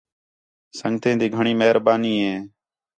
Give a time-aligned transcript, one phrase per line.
[0.79, 2.35] سنڳتیں تی گھݨی مہربانی ہے